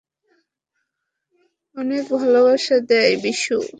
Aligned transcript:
অনেক 1.77 2.03
ভালোবাসা 2.13 2.77
দেয়, 2.89 3.13
বিশু। 3.23 3.57